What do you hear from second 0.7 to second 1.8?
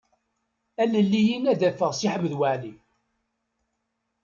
Alel-iyi ad